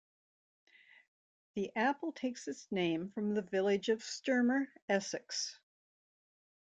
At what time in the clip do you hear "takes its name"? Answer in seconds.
2.11-3.11